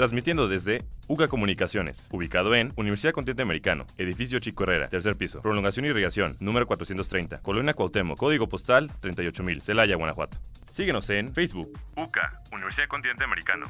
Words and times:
Transmitiendo 0.00 0.48
desde 0.48 0.82
UCA 1.08 1.28
Comunicaciones, 1.28 2.08
ubicado 2.10 2.54
en 2.54 2.72
Universidad 2.76 3.12
Continente 3.12 3.42
Americano, 3.42 3.84
edificio 3.98 4.38
Chico 4.38 4.62
Herrera, 4.62 4.88
tercer 4.88 5.14
piso, 5.14 5.42
prolongación 5.42 5.84
y 5.84 5.88
irrigación, 5.88 6.38
número 6.40 6.66
430, 6.66 7.42
Colonia 7.42 7.74
Cuauhtémoc, 7.74 8.16
código 8.16 8.48
postal 8.48 8.90
38000, 9.00 9.60
Celaya, 9.60 9.96
Guanajuato. 9.96 10.38
Síguenos 10.66 11.10
en 11.10 11.34
Facebook, 11.34 11.78
UCA, 11.96 12.32
Universidad 12.50 12.88
Continente 12.88 13.24
Americano. 13.24 13.66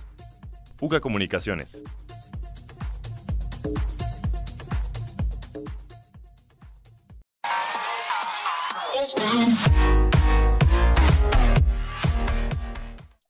UCA 0.78 1.00
Comunicaciones. 1.00 1.82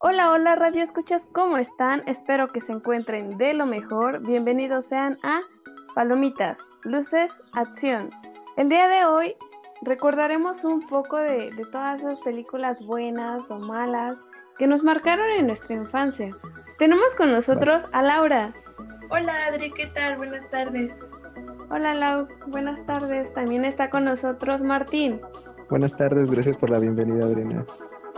Hola, 0.03 0.31
hola 0.31 0.55
Radio 0.55 0.81
Escuchas, 0.81 1.27
¿cómo 1.31 1.57
están? 1.57 2.01
Espero 2.07 2.47
que 2.47 2.59
se 2.59 2.73
encuentren 2.73 3.37
de 3.37 3.53
lo 3.53 3.67
mejor. 3.67 4.19
Bienvenidos 4.21 4.85
sean 4.85 5.19
a 5.21 5.41
Palomitas, 5.93 6.59
Luces, 6.85 7.39
Acción. 7.53 8.09
El 8.57 8.69
día 8.69 8.87
de 8.87 9.05
hoy 9.05 9.35
recordaremos 9.83 10.63
un 10.63 10.81
poco 10.87 11.17
de, 11.17 11.51
de 11.51 11.65
todas 11.71 12.01
esas 12.01 12.19
películas 12.21 12.83
buenas 12.83 13.43
o 13.51 13.59
malas 13.59 14.19
que 14.57 14.65
nos 14.65 14.83
marcaron 14.83 15.29
en 15.37 15.45
nuestra 15.45 15.75
infancia. 15.75 16.35
Tenemos 16.79 17.13
con 17.13 17.31
nosotros 17.31 17.85
a 17.91 18.01
Laura. 18.01 18.55
Hola 19.11 19.45
Adri, 19.49 19.71
¿qué 19.71 19.85
tal? 19.85 20.17
Buenas 20.17 20.49
tardes. 20.49 20.97
Hola 21.69 21.93
Lau, 21.93 22.27
buenas 22.47 22.83
tardes. 22.87 23.31
También 23.35 23.65
está 23.65 23.91
con 23.91 24.05
nosotros 24.05 24.63
Martín. 24.63 25.21
Buenas 25.69 25.95
tardes, 25.95 26.31
gracias 26.31 26.57
por 26.57 26.71
la 26.71 26.79
bienvenida 26.79 27.23
Adriana. 27.25 27.63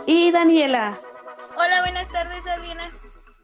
Y 0.06 0.30
Daniela. 0.30 0.98
Tardes, 2.24 2.46
Adriana. 2.46 2.90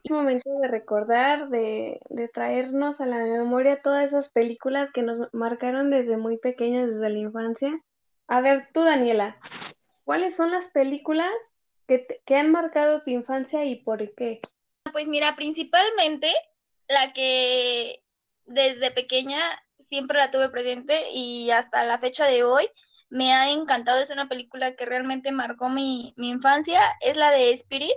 Es 0.05 0.11
momento 0.11 0.48
de 0.59 0.69
recordar, 0.69 1.50
de, 1.50 2.00
de, 2.09 2.28
traernos 2.28 3.03
a 3.03 3.06
la 3.06 3.19
memoria 3.19 3.83
todas 3.83 4.05
esas 4.05 4.31
películas 4.31 4.91
que 4.91 5.03
nos 5.03 5.28
marcaron 5.34 5.91
desde 5.91 6.17
muy 6.17 6.39
pequeños, 6.39 6.89
desde 6.89 7.11
la 7.11 7.19
infancia. 7.19 7.78
A 8.27 8.41
ver, 8.41 8.69
tú, 8.73 8.83
Daniela, 8.83 9.36
¿cuáles 10.05 10.34
son 10.34 10.51
las 10.51 10.70
películas 10.70 11.31
que, 11.86 11.98
te, 11.98 12.23
que 12.25 12.36
han 12.36 12.51
marcado 12.51 13.03
tu 13.03 13.11
infancia 13.11 13.67
y 13.67 13.77
por 13.77 14.14
qué? 14.14 14.41
Pues 14.92 15.08
mira, 15.08 15.36
principalmente 15.36 16.33
la 16.89 17.12
que 17.12 18.03
desde 18.47 18.92
pequeña 18.92 19.42
siempre 19.78 20.17
la 20.17 20.31
tuve 20.31 20.48
presente 20.48 21.11
y 21.11 21.51
hasta 21.51 21.84
la 21.84 21.98
fecha 21.98 22.25
de 22.25 22.45
hoy 22.45 22.67
me 23.11 23.34
ha 23.34 23.51
encantado, 23.51 24.01
es 24.01 24.11
una 24.11 24.27
película 24.27 24.75
que 24.75 24.86
realmente 24.86 25.33
marcó 25.33 25.69
mi, 25.69 26.14
mi 26.17 26.31
infancia, 26.31 26.81
es 27.01 27.19
la 27.19 27.31
de 27.31 27.53
Spirit, 27.53 27.92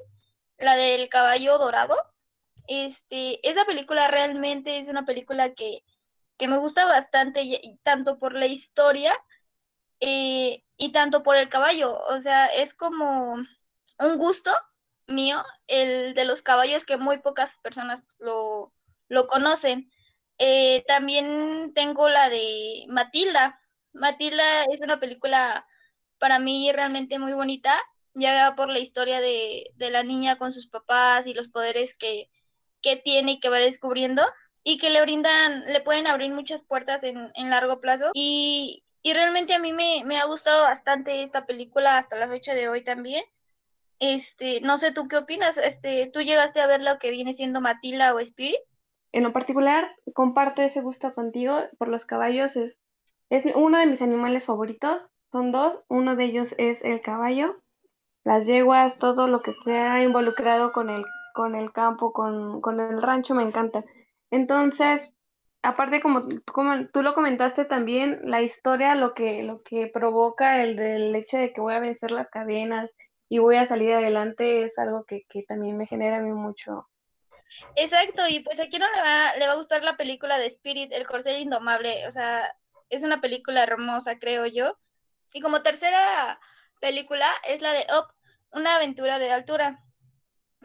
la 0.63 0.75
del 0.75 1.09
caballo 1.09 1.57
dorado. 1.57 1.95
Este, 2.67 3.47
esa 3.47 3.65
película 3.65 4.07
realmente 4.07 4.77
es 4.79 4.87
una 4.87 5.05
película 5.05 5.53
que, 5.53 5.83
que 6.37 6.47
me 6.47 6.57
gusta 6.57 6.85
bastante, 6.85 7.61
tanto 7.83 8.19
por 8.19 8.33
la 8.33 8.47
historia 8.47 9.13
eh, 9.99 10.63
y 10.77 10.91
tanto 10.91 11.23
por 11.23 11.37
el 11.37 11.49
caballo. 11.49 11.97
O 12.07 12.19
sea, 12.19 12.47
es 12.47 12.73
como 12.73 13.35
un 13.99 14.17
gusto 14.17 14.51
mío, 15.07 15.43
el 15.67 16.13
de 16.15 16.25
los 16.25 16.41
caballos 16.41 16.85
que 16.85 16.97
muy 16.97 17.19
pocas 17.19 17.59
personas 17.59 18.05
lo, 18.19 18.73
lo 19.09 19.27
conocen. 19.27 19.91
Eh, 20.39 20.83
también 20.87 21.73
tengo 21.75 22.09
la 22.09 22.29
de 22.29 22.85
Matilda, 22.89 23.59
Matilda 23.93 24.65
es 24.65 24.81
una 24.81 24.99
película 24.99 25.67
para 26.17 26.39
mí 26.39 26.71
realmente 26.71 27.19
muy 27.19 27.33
bonita, 27.33 27.79
ya 28.13 28.53
por 28.55 28.69
la 28.69 28.79
historia 28.79 29.21
de, 29.21 29.71
de 29.75 29.89
la 29.89 30.03
niña 30.03 30.37
con 30.37 30.53
sus 30.53 30.67
papás 30.67 31.27
y 31.27 31.33
los 31.33 31.49
poderes 31.49 31.97
que, 31.97 32.29
que, 32.81 32.97
tiene 32.97 33.33
y 33.33 33.39
que 33.39 33.49
va 33.49 33.57
descubriendo 33.57 34.23
y 34.63 34.77
que 34.77 34.89
le 34.89 35.01
brindan, 35.01 35.65
le 35.65 35.81
pueden 35.81 36.07
abrir 36.07 36.31
muchas 36.31 36.63
puertas 36.63 37.03
en, 37.03 37.31
en 37.35 37.49
largo 37.49 37.81
plazo. 37.81 38.11
Y, 38.13 38.83
y, 39.01 39.13
realmente 39.13 39.53
a 39.53 39.59
mí 39.59 39.73
me, 39.73 40.03
me 40.05 40.17
ha 40.17 40.25
gustado 40.25 40.63
bastante 40.63 41.23
esta 41.23 41.45
película 41.45 41.97
hasta 41.97 42.15
la 42.15 42.27
fecha 42.27 42.53
de 42.53 42.69
hoy 42.69 42.83
también. 42.83 43.23
Este, 43.99 44.61
no 44.61 44.77
sé 44.77 44.91
tú 44.91 45.07
qué 45.07 45.17
opinas, 45.17 45.57
este, 45.57 46.09
¿tú 46.11 46.21
llegaste 46.21 46.61
a 46.61 46.67
ver 46.67 46.81
lo 46.81 46.99
que 46.99 47.11
viene 47.11 47.33
siendo 47.33 47.61
Matilda 47.61 48.13
o 48.13 48.19
Spirit? 48.19 48.59
En 49.11 49.23
lo 49.23 49.31
particular, 49.31 49.95
comparto 50.13 50.61
ese 50.61 50.81
gusto 50.81 51.13
contigo 51.13 51.59
por 51.77 51.87
los 51.87 52.05
caballos, 52.05 52.55
es 52.55 52.79
es 53.33 53.45
uno 53.55 53.79
de 53.79 53.87
mis 53.87 54.03
animales 54.03 54.43
favoritos. 54.43 55.09
Son 55.31 55.51
dos. 55.51 55.79
Uno 55.87 56.15
de 56.15 56.25
ellos 56.25 56.53
es 56.59 56.83
el 56.83 57.01
caballo. 57.01 57.62
Las 58.23 58.45
yeguas, 58.45 58.97
todo 58.97 59.27
lo 59.27 59.41
que 59.41 59.51
esté 59.51 60.03
involucrado 60.03 60.71
con 60.71 60.89
el, 60.89 61.05
con 61.33 61.55
el 61.55 61.71
campo, 61.71 62.13
con, 62.13 62.61
con 62.61 62.79
el 62.79 63.01
rancho, 63.01 63.35
me 63.35 63.43
encanta. 63.43 63.83
Entonces, 64.31 65.11
aparte 65.61 66.01
como, 66.01 66.27
como, 66.51 66.87
tú 66.87 67.01
lo 67.01 67.13
comentaste 67.13 67.65
también, 67.65 68.19
la 68.23 68.41
historia, 68.41 68.95
lo 68.95 69.13
que, 69.13 69.43
lo 69.43 69.61
que 69.63 69.87
provoca 69.87 70.61
el 70.63 70.75
del 70.75 71.15
hecho 71.15 71.37
de 71.37 71.51
que 71.53 71.61
voy 71.61 71.73
a 71.73 71.79
vencer 71.79 72.11
las 72.11 72.29
cadenas 72.29 72.93
y 73.29 73.39
voy 73.39 73.57
a 73.57 73.65
salir 73.65 73.93
adelante 73.93 74.63
es 74.63 74.77
algo 74.77 75.05
que, 75.05 75.23
que 75.29 75.43
también 75.43 75.77
me 75.77 75.87
genera 75.87 76.17
a 76.17 76.21
mí 76.21 76.31
mucho. 76.31 76.87
Exacto, 77.75 78.27
y 78.27 78.41
pues 78.41 78.59
a 78.59 78.67
quién 78.67 78.81
no 78.81 78.91
le 78.91 79.01
va, 79.01 79.35
le 79.37 79.47
va 79.47 79.53
a 79.53 79.57
gustar 79.57 79.83
la 79.83 79.97
película 79.97 80.37
de 80.37 80.47
Spirit, 80.47 80.91
el 80.91 81.07
corcel 81.07 81.41
indomable, 81.41 82.07
o 82.07 82.11
sea, 82.11 82.55
es 82.89 83.03
una 83.03 83.21
película 83.21 83.63
hermosa, 83.63 84.19
creo 84.19 84.45
yo. 84.45 84.77
Y 85.33 85.41
como 85.41 85.61
tercera 85.63 86.39
película 86.83 87.31
es 87.47 87.61
la 87.61 87.71
de 87.71 87.87
Up, 87.97 88.13
una 88.51 88.75
aventura 88.75 89.17
de 89.17 89.31
altura. 89.31 89.79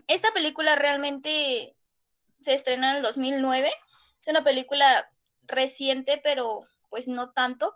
Esta 0.09 0.33
película 0.33 0.75
realmente 0.75 1.77
se 2.41 2.55
estrenó 2.55 2.91
en 2.91 2.97
el 2.97 3.03
2009. 3.03 3.71
Es 4.19 4.27
una 4.27 4.43
película 4.43 5.09
reciente, 5.45 6.21
pero 6.21 6.63
pues 6.91 7.07
no 7.07 7.31
tanto, 7.31 7.73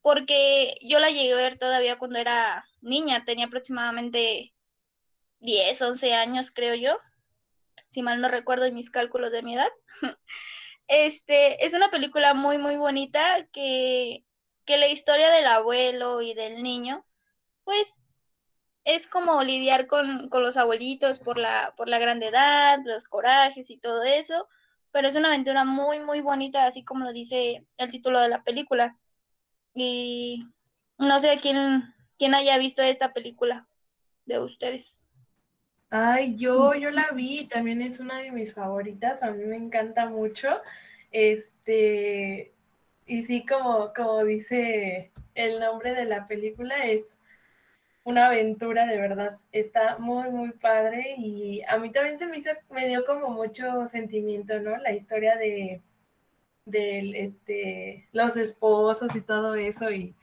porque 0.00 0.74
yo 0.80 1.00
la 1.00 1.10
llegué 1.10 1.34
a 1.34 1.36
ver 1.36 1.58
todavía 1.58 1.98
cuando 1.98 2.18
era 2.18 2.64
niña, 2.80 3.26
tenía 3.26 3.44
aproximadamente 3.44 4.54
10, 5.40 5.82
11 5.82 6.14
años, 6.14 6.50
creo 6.50 6.74
yo, 6.74 6.98
si 7.90 8.00
mal 8.00 8.22
no 8.22 8.28
recuerdo 8.28 8.64
en 8.64 8.74
mis 8.74 8.88
cálculos 8.88 9.32
de 9.32 9.42
mi 9.42 9.54
edad. 9.54 9.70
Este, 10.88 11.64
es 11.64 11.72
una 11.72 11.90
película 11.90 12.34
muy, 12.34 12.58
muy 12.58 12.76
bonita 12.76 13.46
que, 13.52 14.24
que 14.66 14.76
la 14.76 14.88
historia 14.88 15.30
del 15.30 15.46
abuelo 15.46 16.20
y 16.20 16.34
del 16.34 16.62
niño, 16.62 17.06
pues 17.64 18.00
es 18.84 19.06
como 19.06 19.42
lidiar 19.42 19.86
con, 19.86 20.28
con, 20.28 20.42
los 20.42 20.56
abuelitos 20.56 21.20
por 21.20 21.38
la, 21.38 21.72
por 21.76 21.88
la 21.88 21.98
grande 21.98 22.28
edad, 22.28 22.78
los 22.84 23.04
corajes 23.04 23.70
y 23.70 23.78
todo 23.78 24.02
eso, 24.02 24.48
pero 24.90 25.08
es 25.08 25.16
una 25.16 25.28
aventura 25.28 25.64
muy, 25.64 26.00
muy 26.00 26.20
bonita, 26.20 26.66
así 26.66 26.84
como 26.84 27.04
lo 27.04 27.12
dice 27.12 27.64
el 27.76 27.90
título 27.90 28.20
de 28.20 28.28
la 28.28 28.42
película. 28.42 28.96
Y 29.74 30.46
no 30.98 31.20
sé 31.20 31.38
quién, 31.40 31.94
quién 32.18 32.34
haya 32.34 32.58
visto 32.58 32.82
esta 32.82 33.12
película 33.12 33.66
de 34.26 34.40
ustedes. 34.40 35.02
Ay, 35.90 36.36
yo, 36.36 36.74
yo 36.74 36.90
la 36.90 37.10
vi, 37.12 37.46
también 37.48 37.82
es 37.82 38.00
una 38.00 38.18
de 38.18 38.30
mis 38.30 38.54
favoritas, 38.54 39.22
a 39.22 39.30
mí 39.30 39.44
me 39.44 39.56
encanta 39.56 40.06
mucho. 40.06 40.48
Este, 41.10 42.52
y 43.06 43.22
sí, 43.24 43.44
como, 43.44 43.92
como 43.94 44.24
dice 44.24 45.12
el 45.34 45.60
nombre 45.60 45.94
de 45.94 46.06
la 46.06 46.26
película, 46.26 46.86
es 46.86 47.04
una 48.04 48.26
aventura 48.28 48.86
de 48.86 48.96
verdad. 48.98 49.38
Está 49.52 49.98
muy, 49.98 50.30
muy 50.30 50.52
padre 50.52 51.14
y 51.18 51.62
a 51.68 51.78
mí 51.78 51.90
también 51.92 52.18
se 52.18 52.26
me 52.26 52.38
hizo, 52.38 52.50
me 52.70 52.86
dio 52.88 53.04
como 53.06 53.30
mucho 53.30 53.88
sentimiento, 53.88 54.58
¿no? 54.60 54.76
La 54.78 54.92
historia 54.94 55.36
de, 55.36 55.80
de 56.66 57.24
este, 57.24 58.08
los 58.12 58.36
esposos 58.36 59.14
y 59.16 59.20
todo 59.22 59.54
eso 59.56 59.90
y 59.92 60.14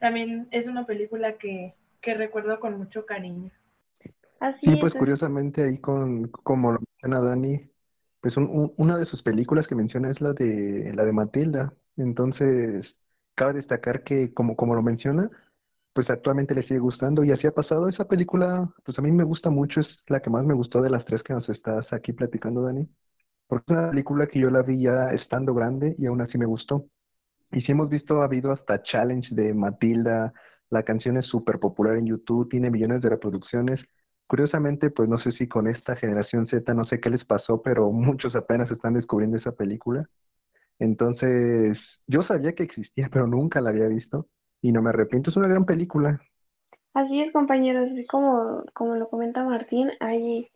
también 0.00 0.48
es 0.52 0.68
una 0.68 0.86
película 0.86 1.38
que, 1.38 1.74
que 2.02 2.14
recuerdo 2.14 2.60
con 2.60 2.78
mucho 2.78 3.06
cariño. 3.06 3.50
Así 4.40 4.70
sí, 4.70 4.76
es, 4.76 4.76
pues 4.76 4.94
es- 4.94 4.94
curiosamente 4.94 5.62
ahí 5.64 5.78
con, 5.80 6.28
como 6.28 6.72
lo 6.72 6.80
menciona 6.80 7.20
Dani, 7.28 7.70
pues 8.20 8.36
un- 8.36 8.44
un- 8.50 8.74
una 8.76 8.98
de 8.98 9.06
sus 9.06 9.22
películas 9.22 9.66
que 9.66 9.74
menciona 9.74 10.10
es 10.10 10.20
la 10.20 10.32
de 10.32 10.92
la 10.94 11.04
de 11.04 11.12
Matilda. 11.12 11.72
Entonces, 11.96 12.86
cabe 13.34 13.54
destacar 13.54 14.02
que 14.04 14.32
como, 14.34 14.56
como 14.56 14.74
lo 14.74 14.82
menciona, 14.82 15.30
pues 15.96 16.10
actualmente 16.10 16.54
le 16.54 16.62
sigue 16.62 16.78
gustando 16.78 17.24
y 17.24 17.32
así 17.32 17.46
ha 17.46 17.52
pasado. 17.52 17.88
Esa 17.88 18.04
película, 18.06 18.70
pues 18.84 18.98
a 18.98 19.02
mí 19.02 19.10
me 19.12 19.24
gusta 19.24 19.48
mucho, 19.48 19.80
es 19.80 19.88
la 20.08 20.20
que 20.20 20.28
más 20.28 20.44
me 20.44 20.52
gustó 20.54 20.82
de 20.82 20.90
las 20.90 21.06
tres 21.06 21.22
que 21.22 21.32
nos 21.32 21.48
estás 21.48 21.90
aquí 21.92 22.12
platicando, 22.12 22.62
Dani, 22.62 22.86
porque 23.48 23.72
es 23.72 23.78
una 23.78 23.90
película 23.90 24.26
que 24.28 24.40
yo 24.40 24.50
la 24.50 24.62
vi 24.62 24.82
ya 24.82 25.12
estando 25.12 25.54
grande 25.54 25.96
y 25.98 26.06
aún 26.06 26.20
así 26.20 26.38
me 26.38 26.46
gustó. 26.46 26.86
Y 27.52 27.62
si 27.62 27.72
hemos 27.72 27.90
visto, 27.90 28.22
ha 28.22 28.26
habido 28.26 28.52
hasta 28.52 28.82
challenge 28.82 29.34
de 29.34 29.54
Matilda, 29.54 30.32
la 30.70 30.82
canción 30.84 31.16
es 31.18 31.26
súper 31.26 31.60
popular 31.60 31.96
en 31.96 32.06
YouTube, 32.06 32.50
tiene 32.50 32.70
millones 32.70 33.02
de 33.02 33.10
reproducciones. 33.10 33.80
Curiosamente, 34.26 34.90
pues 34.90 35.08
no 35.08 35.18
sé 35.18 35.32
si 35.32 35.48
con 35.48 35.68
esta 35.68 35.96
generación 35.96 36.48
Z, 36.48 36.74
no 36.74 36.84
sé 36.86 37.00
qué 37.00 37.10
les 37.10 37.24
pasó, 37.24 37.62
pero 37.62 37.90
muchos 37.92 38.36
apenas 38.36 38.70
están 38.70 38.94
descubriendo 38.94 39.38
esa 39.38 39.52
película. 39.52 40.08
Entonces, 40.78 41.78
yo 42.06 42.22
sabía 42.24 42.54
que 42.54 42.64
existía, 42.64 43.08
pero 43.12 43.26
nunca 43.26 43.60
la 43.60 43.70
había 43.70 43.88
visto 43.88 44.28
y 44.66 44.72
no 44.72 44.82
me 44.82 44.90
arrepiento. 44.90 45.30
Es 45.30 45.36
una 45.36 45.48
gran 45.48 45.64
película. 45.64 46.20
Así 46.94 47.20
es, 47.20 47.30
compañeros, 47.30 47.90
así 47.90 48.06
como, 48.06 48.64
como 48.74 48.96
lo 48.96 49.08
comenta 49.08 49.44
Martín, 49.44 49.92
hay 50.00 50.50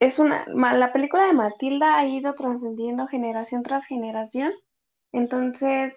es 0.00 0.18
una, 0.20 0.46
la 0.46 0.92
película 0.92 1.26
de 1.26 1.32
Matilda 1.32 1.96
ha 1.96 2.06
ido 2.06 2.32
trascendiendo 2.34 3.08
generación 3.08 3.62
tras 3.64 3.84
generación, 3.84 4.52
entonces, 5.12 5.94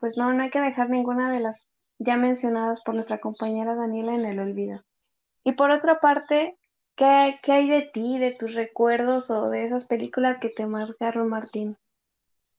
pues 0.00 0.18
no, 0.18 0.32
no 0.32 0.42
hay 0.42 0.50
que 0.50 0.60
dejar 0.60 0.90
ninguna 0.90 1.32
de 1.32 1.40
las 1.40 1.66
ya 1.98 2.16
mencionadas 2.16 2.82
por 2.82 2.94
nuestra 2.94 3.18
compañera 3.18 3.74
Daniela 3.74 4.14
en 4.14 4.24
el 4.24 4.38
olvido. 4.38 4.82
Y 5.44 5.52
por 5.52 5.70
otra 5.70 5.98
parte, 5.98 6.56
¿qué, 6.94 7.38
qué 7.42 7.52
hay 7.52 7.68
de 7.68 7.90
ti, 7.92 8.18
de 8.18 8.32
tus 8.32 8.54
recuerdos 8.54 9.30
o 9.30 9.48
de 9.48 9.64
esas 9.64 9.86
películas 9.86 10.38
que 10.38 10.50
te 10.50 10.66
marcaron, 10.66 11.28
Martín? 11.28 11.76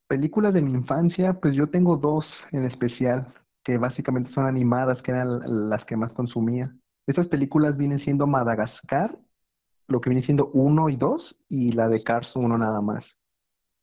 Películas 0.08 0.54
de 0.56 0.62
mi 0.62 0.72
infancia, 0.72 1.34
pues 1.34 1.54
yo 1.56 1.70
tengo 1.70 1.98
dos 1.98 2.26
en 2.52 2.66
especial, 2.66 3.32
que 3.70 3.78
básicamente 3.78 4.34
son 4.34 4.48
animadas, 4.48 5.00
que 5.04 5.12
eran 5.12 5.70
las 5.70 5.86
que 5.86 5.96
más 5.96 6.12
consumía. 6.14 6.74
Estas 7.06 7.28
películas 7.28 7.78
vienen 7.78 8.00
siendo 8.00 8.26
Madagascar, 8.26 9.16
lo 9.88 10.02
que 10.02 10.10
viene 10.10 10.26
siendo 10.26 10.48
uno 10.56 10.90
y 10.90 10.96
dos, 10.96 11.36
y 11.50 11.74
la 11.74 11.88
de 11.88 12.02
Cars 12.02 12.36
uno 12.36 12.58
nada 12.58 12.82
más. 12.82 13.06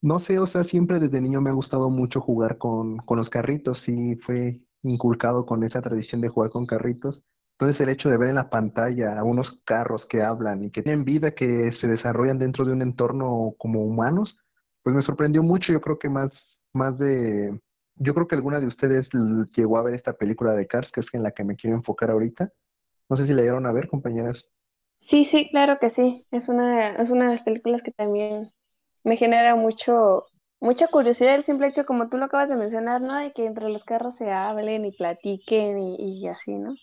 No 0.03 0.19
sé, 0.19 0.41
o 0.41 0.49
sea, 0.49 0.65
siempre 0.65 0.99
desde 0.99 1.21
niño 1.21 1.41
me 1.41 1.51
ha 1.51 1.53
gustado 1.53 1.89
mucho 1.89 2.21
jugar 2.21 2.59
con, 2.59 2.97
con 2.97 3.17
los 3.17 3.31
carritos, 3.31 3.81
sí 3.87 4.17
fue 4.27 4.61
inculcado 4.83 5.47
con 5.47 5.63
esa 5.63 5.81
tradición 5.83 6.21
de 6.21 6.31
jugar 6.31 6.51
con 6.51 6.67
carritos. 6.67 7.23
Entonces 7.53 7.81
el 7.81 7.91
hecho 7.91 8.09
de 8.09 8.17
ver 8.17 8.31
en 8.31 8.35
la 8.35 8.51
pantalla 8.51 9.21
a 9.21 9.23
unos 9.23 9.47
carros 9.67 10.05
que 10.11 10.25
hablan 10.25 10.65
y 10.65 10.73
que 10.73 10.83
tienen 10.83 11.05
vida, 11.05 11.31
que 11.31 11.71
se 11.81 11.87
desarrollan 11.87 12.41
dentro 12.41 12.65
de 12.65 12.73
un 12.73 12.83
entorno 12.83 13.55
como 13.57 13.85
humanos, 13.85 14.37
pues 14.83 14.97
me 14.97 15.05
sorprendió 15.05 15.45
mucho. 15.45 15.73
Yo 15.73 15.81
creo 15.81 15.97
que 16.01 16.09
más, 16.09 16.33
más 16.73 16.99
de, 16.99 17.57
yo 17.97 18.15
creo 18.15 18.29
que 18.29 18.35
alguna 18.37 18.61
de 18.61 18.67
ustedes 18.67 19.09
llegó 19.57 19.79
a 19.79 19.83
ver 19.83 19.95
esta 19.95 20.15
película 20.15 20.53
de 20.55 20.67
Cars, 20.67 20.91
que 20.93 21.01
es 21.01 21.07
en 21.13 21.23
la 21.23 21.33
que 21.33 21.45
me 21.45 21.57
quiero 21.57 21.77
enfocar 21.77 22.11
ahorita. 22.11 22.53
No 23.11 23.17
sé 23.17 23.27
si 23.27 23.33
la 23.35 23.43
dieron 23.43 23.67
a 23.67 23.73
ver, 23.73 23.89
compañeras. 23.89 24.45
Sí, 24.99 25.25
sí, 25.25 25.49
claro 25.51 25.79
que 25.79 25.89
sí. 25.91 26.27
Es 26.31 26.49
una, 26.51 26.91
es 26.97 27.09
una 27.11 27.25
de 27.27 27.31
las 27.33 27.43
películas 27.43 27.83
que 27.83 27.93
también 27.93 28.51
me 29.05 29.17
genera 29.17 29.55
mucho, 29.57 30.27
mucha 30.61 30.89
curiosidad 30.89 31.35
el 31.37 31.45
simple 31.45 31.69
hecho, 31.69 31.87
como 31.87 32.09
tú 32.11 32.19
lo 32.19 32.27
acabas 32.27 32.51
de 32.51 32.57
mencionar, 32.57 33.01
¿no? 33.03 33.17
De 33.17 33.33
que 33.33 33.47
entre 33.47 33.69
los 33.71 33.85
carros 33.85 34.17
se 34.17 34.31
hablen 34.33 34.85
y 34.87 34.93
platiquen 34.93 35.79
y, 35.81 35.97
y 36.23 36.29
así, 36.29 36.55
¿no? 36.55 36.75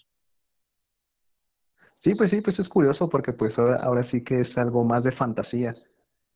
Sí, 2.04 2.14
pues 2.14 2.30
sí, 2.30 2.42
pues 2.42 2.60
es 2.60 2.70
curioso 2.70 3.10
porque 3.10 3.34
pues 3.34 3.58
ahora, 3.58 3.78
ahora 3.82 4.08
sí 4.12 4.24
que 4.24 4.42
es 4.42 4.58
algo 4.60 4.84
más 4.84 5.04
de 5.04 5.12
fantasía. 5.12 5.74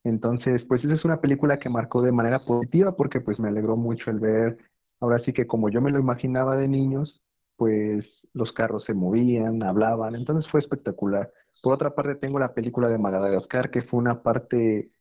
Entonces, 0.08 0.64
pues 0.70 0.84
esa 0.86 0.94
es 0.94 1.04
una 1.04 1.20
película 1.20 1.58
que 1.60 1.70
marcó 1.70 2.02
de 2.02 2.14
manera 2.14 2.40
positiva 2.40 2.96
porque 2.96 3.20
pues 3.20 3.40
me 3.40 3.50
alegró 3.50 3.76
mucho 3.76 4.10
el 4.10 4.20
ver, 4.20 4.58
ahora 5.02 5.20
sí 5.20 5.34
que 5.34 5.48
como 5.48 5.70
yo 5.70 5.82
me 5.82 5.92
lo 5.92 6.00
imaginaba 6.00 6.56
de 6.56 6.70
niños, 6.70 7.22
pues 7.58 8.06
los 8.34 8.54
carros 8.54 8.86
se 8.86 8.94
movían, 8.94 9.62
hablaban, 9.64 10.16
entonces 10.16 10.50
fue 10.50 10.62
espectacular. 10.62 11.30
Por 11.62 11.74
otra 11.74 11.94
parte 11.94 12.16
tengo 12.16 12.40
la 12.40 12.54
película 12.54 12.88
de 12.88 12.98
Madagascar 12.98 13.70
que 13.70 13.82
fue 13.82 14.00
una 14.00 14.22
parte 14.22 14.92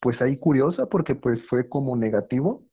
pues 0.00 0.20
ahí 0.20 0.36
curiosa 0.38 0.86
porque 0.86 1.14
pues 1.14 1.40
fue 1.48 1.68
como 1.68 1.96
negativo, 1.96 2.64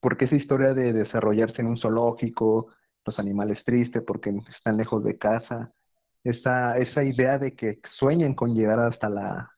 porque 0.00 0.26
esa 0.26 0.36
historia 0.36 0.74
de 0.74 0.92
desarrollarse 0.92 1.62
en 1.62 1.68
un 1.68 1.78
zoológico, 1.78 2.66
los 3.06 3.18
animales 3.18 3.64
tristes 3.64 4.02
porque 4.06 4.30
están 4.54 4.76
lejos 4.76 5.02
de 5.04 5.16
casa, 5.16 5.72
esa, 6.22 6.76
esa 6.76 7.02
idea 7.02 7.38
de 7.38 7.54
que 7.54 7.80
sueñan 7.98 8.34
con 8.34 8.54
llegar 8.54 8.78
hasta 8.80 9.08
la 9.08 9.51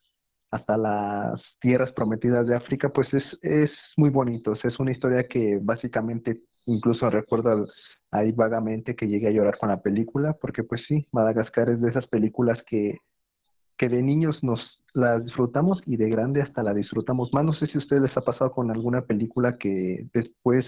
hasta 0.54 0.76
las 0.76 1.42
tierras 1.60 1.90
prometidas 1.92 2.46
de 2.46 2.54
África, 2.54 2.88
pues 2.88 3.12
es, 3.12 3.24
es 3.42 3.70
muy 3.96 4.10
bonito. 4.10 4.52
es 4.52 4.78
una 4.78 4.92
historia 4.92 5.26
que 5.26 5.58
básicamente 5.60 6.42
incluso 6.66 7.10
recuerdo 7.10 7.66
ahí 8.12 8.30
vagamente 8.30 8.94
que 8.94 9.08
llegué 9.08 9.26
a 9.26 9.32
llorar 9.32 9.58
con 9.58 9.70
la 9.70 9.82
película, 9.82 10.36
porque 10.40 10.62
pues 10.62 10.82
sí, 10.86 11.08
Madagascar 11.10 11.70
es 11.70 11.80
de 11.80 11.90
esas 11.90 12.06
películas 12.06 12.62
que, 12.68 12.98
que 13.76 13.88
de 13.88 14.00
niños 14.00 14.44
nos 14.44 14.60
las 14.92 15.24
disfrutamos 15.24 15.82
y 15.86 15.96
de 15.96 16.08
grande 16.08 16.40
hasta 16.40 16.62
la 16.62 16.72
disfrutamos 16.72 17.32
más. 17.32 17.44
No 17.44 17.52
sé 17.54 17.66
si 17.66 17.76
a 17.76 17.80
ustedes 17.80 18.02
les 18.02 18.16
ha 18.16 18.20
pasado 18.20 18.52
con 18.52 18.70
alguna 18.70 19.02
película 19.02 19.58
que 19.58 20.06
después 20.14 20.64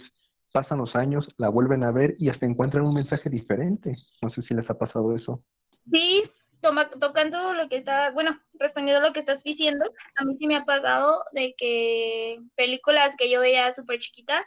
pasan 0.53 0.79
los 0.79 0.97
años, 0.97 1.29
la 1.39 1.49
vuelven 1.49 1.85
a 1.85 1.93
ver 1.93 2.17
y 2.19 2.29
hasta 2.29 2.45
encuentran 2.45 2.85
un 2.85 2.95
mensaje 2.95 3.31
diferente. 3.31 3.95
No 4.21 4.31
sé 4.31 4.43
si 4.43 4.53
les 4.53 4.69
ha 4.69 4.75
pasado 4.75 5.15
eso. 5.15 5.45
Sí, 5.85 6.25
tocando 7.01 7.55
lo 7.55 7.69
que 7.69 7.77
está, 7.77 8.11
bueno, 8.13 8.41
respondiendo 8.55 9.05
a 9.05 9.09
lo 9.09 9.13
que 9.13 9.21
estás 9.21 9.43
diciendo, 9.43 9.85
a 10.17 10.25
mí 10.25 10.37
sí 10.37 10.47
me 10.47 10.57
ha 10.57 10.65
pasado 10.65 11.25
de 11.33 11.55
que 11.57 12.41
películas 12.55 13.17
que 13.17 13.31
yo 13.31 13.41
veía 13.41 13.73
súper 13.73 13.99
chiquita, 14.01 14.45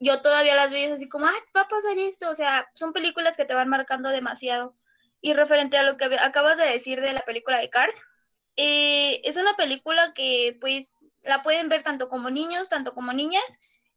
yo 0.00 0.22
todavía 0.22 0.54
las 0.56 0.70
veo 0.70 0.94
así 0.94 1.08
como, 1.08 1.26
ay, 1.26 1.34
va 1.56 1.62
a 1.62 1.68
pasar 1.68 1.96
esto, 1.98 2.30
o 2.30 2.34
sea, 2.34 2.68
son 2.74 2.92
películas 2.92 3.36
que 3.36 3.44
te 3.44 3.54
van 3.54 3.68
marcando 3.68 4.10
demasiado. 4.10 4.76
Y 5.20 5.32
referente 5.32 5.78
a 5.78 5.82
lo 5.82 5.96
que 5.96 6.04
acabas 6.18 6.58
de 6.58 6.66
decir 6.66 7.00
de 7.00 7.14
la 7.14 7.22
película 7.22 7.58
de 7.58 7.70
Cars, 7.70 7.96
eh, 8.56 9.20
es 9.24 9.36
una 9.36 9.56
película 9.56 10.12
que 10.14 10.56
pues 10.60 10.90
la 11.22 11.42
pueden 11.42 11.68
ver 11.68 11.82
tanto 11.82 12.08
como 12.08 12.30
niños, 12.30 12.68
tanto 12.68 12.92
como 12.92 13.12
niñas, 13.12 13.44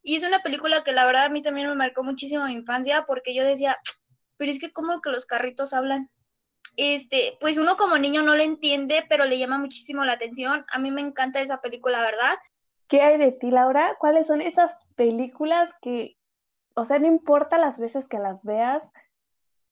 y 0.02 0.16
es 0.16 0.22
una 0.24 0.42
película 0.42 0.84
que 0.84 0.92
la 0.92 1.04
verdad 1.04 1.26
a 1.26 1.28
mí 1.28 1.42
también 1.42 1.68
me 1.68 1.74
marcó 1.74 2.02
muchísimo 2.02 2.46
mi 2.46 2.54
infancia 2.54 3.04
porque 3.06 3.34
yo 3.34 3.44
decía, 3.44 3.78
pero 4.38 4.50
es 4.50 4.58
que 4.58 4.72
como 4.72 5.02
que 5.02 5.10
los 5.10 5.26
carritos 5.26 5.74
hablan 5.74 6.08
este, 6.78 7.36
pues 7.40 7.58
uno 7.58 7.76
como 7.76 7.98
niño 7.98 8.22
no 8.22 8.36
lo 8.36 8.42
entiende, 8.42 9.04
pero 9.08 9.24
le 9.24 9.36
llama 9.36 9.58
muchísimo 9.58 10.04
la 10.04 10.12
atención. 10.12 10.64
A 10.70 10.78
mí 10.78 10.92
me 10.92 11.00
encanta 11.00 11.40
esa 11.40 11.60
película, 11.60 12.00
¿verdad? 12.00 12.36
¿Qué 12.88 13.02
hay 13.02 13.18
de 13.18 13.32
ti, 13.32 13.50
Laura? 13.50 13.96
¿Cuáles 13.98 14.28
son 14.28 14.40
esas 14.40 14.78
películas 14.94 15.70
que, 15.82 16.16
o 16.74 16.84
sea, 16.84 17.00
no 17.00 17.08
importa 17.08 17.58
las 17.58 17.80
veces 17.80 18.06
que 18.06 18.20
las 18.20 18.44
veas, 18.44 18.88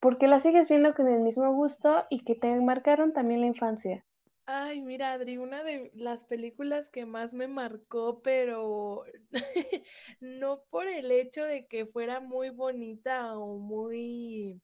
porque 0.00 0.26
las 0.26 0.42
sigues 0.42 0.68
viendo 0.68 0.94
con 0.94 1.06
el 1.06 1.20
mismo 1.20 1.54
gusto 1.54 2.06
y 2.10 2.24
que 2.24 2.34
te 2.34 2.48
marcaron 2.60 3.12
también 3.12 3.40
la 3.40 3.46
infancia? 3.46 4.04
Ay, 4.44 4.80
mira, 4.80 5.12
Adri, 5.12 5.38
una 5.38 5.62
de 5.62 5.92
las 5.94 6.24
películas 6.24 6.88
que 6.88 7.06
más 7.06 7.34
me 7.34 7.46
marcó, 7.46 8.20
pero 8.20 9.04
no 10.20 10.60
por 10.70 10.88
el 10.88 11.12
hecho 11.12 11.44
de 11.44 11.66
que 11.66 11.86
fuera 11.86 12.18
muy 12.18 12.50
bonita 12.50 13.38
o 13.38 13.58
muy 13.58 14.60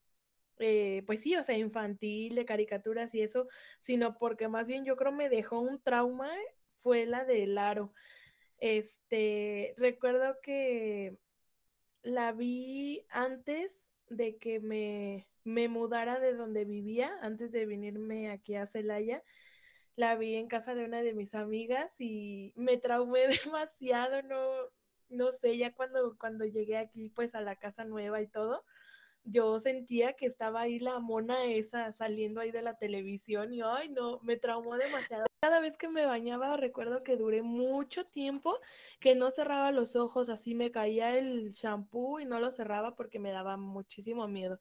eh, 0.58 1.02
pues 1.06 1.22
sí, 1.22 1.36
o 1.36 1.44
sea, 1.44 1.56
infantil, 1.56 2.34
de 2.34 2.44
caricaturas 2.44 3.14
y 3.14 3.22
eso, 3.22 3.48
sino 3.80 4.18
porque 4.18 4.48
más 4.48 4.66
bien 4.66 4.84
yo 4.84 4.96
creo 4.96 5.12
me 5.12 5.28
dejó 5.28 5.60
un 5.60 5.80
trauma, 5.82 6.30
fue 6.82 7.06
la 7.06 7.24
de 7.24 7.46
Laro. 7.46 7.92
Este, 8.58 9.74
recuerdo 9.76 10.36
que 10.42 11.18
la 12.02 12.32
vi 12.32 13.06
antes 13.10 13.88
de 14.08 14.36
que 14.38 14.60
me, 14.60 15.28
me 15.44 15.68
mudara 15.68 16.20
de 16.20 16.34
donde 16.34 16.64
vivía, 16.64 17.12
antes 17.22 17.50
de 17.52 17.66
venirme 17.66 18.30
aquí 18.30 18.54
a 18.54 18.66
Celaya. 18.66 19.22
La 19.96 20.16
vi 20.16 20.36
en 20.36 20.48
casa 20.48 20.74
de 20.74 20.84
una 20.84 21.02
de 21.02 21.12
mis 21.14 21.34
amigas 21.34 21.90
y 22.00 22.52
me 22.56 22.76
traumé 22.78 23.28
demasiado, 23.44 24.22
no, 24.22 24.40
no 25.08 25.32
sé, 25.32 25.56
ya 25.58 25.72
cuando, 25.74 26.16
cuando 26.18 26.44
llegué 26.44 26.78
aquí 26.78 27.10
pues 27.10 27.34
a 27.34 27.40
la 27.40 27.56
casa 27.56 27.84
nueva 27.84 28.20
y 28.22 28.26
todo, 28.28 28.64
yo 29.24 29.58
sentía 29.60 30.14
que 30.14 30.26
estaba 30.26 30.62
ahí 30.62 30.78
la 30.78 30.98
mona 30.98 31.44
esa 31.44 31.92
saliendo 31.92 32.40
ahí 32.40 32.50
de 32.50 32.62
la 32.62 32.76
televisión 32.76 33.52
y 33.52 33.60
ay 33.62 33.88
no, 33.88 34.20
me 34.22 34.36
traumó 34.36 34.76
demasiado. 34.76 35.26
Cada 35.40 35.60
vez 35.60 35.76
que 35.76 35.88
me 35.88 36.06
bañaba 36.06 36.56
recuerdo 36.56 37.02
que 37.02 37.16
duré 37.16 37.42
mucho 37.42 38.06
tiempo 38.06 38.58
que 39.00 39.14
no 39.14 39.30
cerraba 39.30 39.72
los 39.72 39.96
ojos, 39.96 40.28
así 40.28 40.54
me 40.54 40.70
caía 40.70 41.16
el 41.16 41.50
shampoo 41.50 42.20
y 42.20 42.24
no 42.24 42.40
lo 42.40 42.52
cerraba 42.52 42.94
porque 42.94 43.18
me 43.18 43.32
daba 43.32 43.56
muchísimo 43.56 44.28
miedo. 44.28 44.60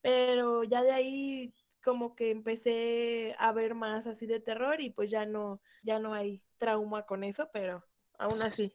Pero 0.00 0.64
ya 0.64 0.82
de 0.82 0.92
ahí 0.92 1.54
como 1.82 2.14
que 2.14 2.30
empecé 2.30 3.34
a 3.38 3.52
ver 3.52 3.74
más 3.74 4.06
así 4.06 4.26
de 4.26 4.40
terror 4.40 4.80
y 4.80 4.90
pues 4.90 5.10
ya 5.10 5.26
no, 5.26 5.60
ya 5.82 5.98
no 5.98 6.14
hay 6.14 6.42
trauma 6.58 7.06
con 7.06 7.24
eso, 7.24 7.48
pero 7.52 7.84
aún 8.18 8.42
así. 8.42 8.72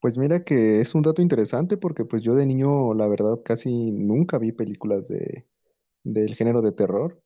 Pues 0.00 0.16
mira 0.18 0.44
que 0.44 0.80
es 0.80 0.94
un 0.94 1.02
dato 1.02 1.20
interesante 1.22 1.76
porque 1.76 2.04
pues 2.04 2.22
yo 2.22 2.34
de 2.34 2.46
niño 2.46 2.94
la 2.94 3.06
verdad 3.08 3.40
casi 3.44 3.90
nunca 3.92 4.38
vi 4.38 4.50
películas 4.52 5.08
de, 5.08 5.46
del 6.04 6.34
género 6.36 6.62
de 6.62 6.72
terror 6.72 7.22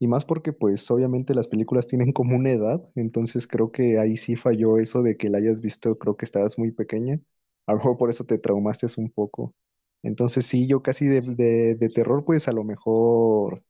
y 0.00 0.08
más 0.08 0.24
porque 0.26 0.52
pues 0.52 0.90
obviamente 0.90 1.34
las 1.34 1.48
películas 1.48 1.86
tienen 1.88 2.12
como 2.12 2.36
una 2.36 2.52
edad, 2.52 2.84
entonces 2.96 3.46
creo 3.48 3.72
que 3.72 3.98
ahí 4.00 4.16
sí 4.18 4.36
falló 4.36 4.78
eso 4.78 5.02
de 5.02 5.16
que 5.16 5.30
la 5.30 5.38
hayas 5.38 5.60
visto, 5.62 5.98
creo 5.98 6.16
que 6.16 6.24
estabas 6.26 6.58
muy 6.58 6.72
pequeña, 6.72 7.20
a 7.66 7.72
lo 7.72 7.78
mejor 7.78 7.98
por 7.98 8.10
eso 8.10 8.24
te 8.24 8.38
traumaste 8.38 8.86
un 8.98 9.10
poco. 9.10 9.54
Entonces 10.02 10.46
sí, 10.46 10.66
yo 10.68 10.82
casi 10.82 11.06
de, 11.08 11.22
de, 11.22 11.74
de 11.76 11.90
terror 11.90 12.24
pues 12.26 12.48
a 12.48 12.52
lo 12.52 12.64
mejor... 12.64 13.64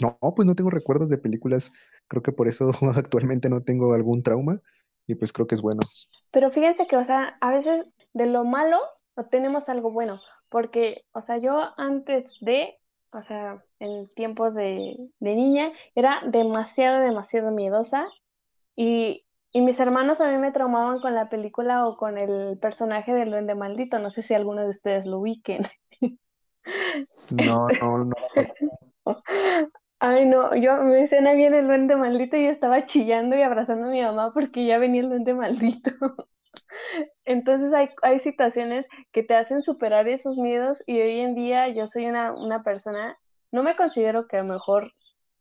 No, 0.00 0.18
pues 0.34 0.46
no 0.46 0.54
tengo 0.54 0.70
recuerdos 0.70 1.10
de 1.10 1.18
películas, 1.18 1.72
creo 2.08 2.22
que 2.22 2.32
por 2.32 2.48
eso 2.48 2.70
actualmente 2.96 3.48
no 3.50 3.62
tengo 3.62 3.92
algún 3.94 4.22
trauma 4.22 4.62
y 5.10 5.14
pues 5.14 5.32
creo 5.32 5.46
que 5.46 5.54
es 5.54 5.62
bueno. 5.62 5.80
Pero 6.30 6.50
fíjense 6.50 6.86
que, 6.86 6.96
o 6.96 7.04
sea, 7.04 7.36
a 7.40 7.50
veces 7.50 7.86
de 8.12 8.26
lo 8.26 8.44
malo 8.44 8.78
obtenemos 9.14 9.68
algo 9.68 9.90
bueno, 9.90 10.20
porque, 10.48 11.04
o 11.12 11.20
sea, 11.20 11.38
yo 11.38 11.60
antes 11.76 12.36
de, 12.40 12.78
o 13.12 13.22
sea, 13.22 13.62
en 13.78 14.08
tiempos 14.10 14.54
de, 14.54 14.96
niña, 15.20 15.72
era 15.94 16.20
demasiado, 16.26 17.00
demasiado 17.00 17.50
miedosa 17.50 18.08
y, 18.76 19.26
y 19.52 19.60
mis 19.60 19.80
hermanos 19.80 20.20
a 20.20 20.30
mí 20.30 20.38
me 20.38 20.52
traumaban 20.52 21.00
con 21.00 21.14
la 21.14 21.28
película 21.28 21.86
o 21.86 21.96
con 21.96 22.18
el 22.18 22.58
personaje 22.58 23.12
del 23.12 23.30
duende 23.30 23.54
maldito, 23.54 23.98
no 23.98 24.10
sé 24.10 24.22
si 24.22 24.34
alguno 24.34 24.62
de 24.62 24.70
ustedes 24.70 25.06
lo 25.06 25.18
ubiquen. 25.18 25.62
No, 27.30 27.66
no, 27.80 28.04
no. 28.04 28.14
Ay, 30.00 30.26
no, 30.26 30.54
yo 30.56 30.76
me 30.82 31.02
escena 31.02 31.32
bien 31.34 31.54
el 31.54 31.66
duende 31.66 31.94
maldito 31.96 32.36
y 32.36 32.44
yo 32.44 32.50
estaba 32.50 32.86
chillando 32.86 33.36
y 33.36 33.42
abrazando 33.42 33.86
a 33.88 33.90
mi 33.90 34.00
mamá 34.02 34.32
porque 34.32 34.64
ya 34.66 34.78
venía 34.78 35.02
el 35.02 35.08
duende 35.10 35.34
maldito. 35.34 35.90
Entonces 37.24 37.72
hay, 37.72 37.88
hay 38.02 38.20
situaciones 38.20 38.86
que 39.12 39.22
te 39.22 39.34
hacen 39.36 39.62
superar 39.62 40.08
esos 40.08 40.36
miedos 40.38 40.82
y 40.86 41.00
hoy 41.00 41.20
en 41.20 41.34
día 41.34 41.68
yo 41.68 41.86
soy 41.86 42.06
una, 42.06 42.32
una 42.32 42.62
persona, 42.62 43.18
no 43.52 43.62
me 43.62 43.76
considero 43.76 44.26
que 44.26 44.36
a 44.38 44.42
lo 44.42 44.52
mejor 44.52 44.92